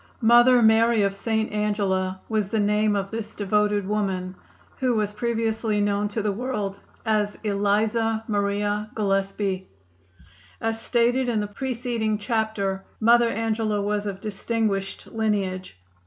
[0.23, 1.51] "Mother Mary of St.
[1.51, 4.33] Angela" was the name of this devoted woman,
[4.79, 9.69] who was previously known to the world as Eliza Maria Gillespie.
[10.59, 15.77] As stated in the preceding chapter Mother Angela was of distinguished lineage.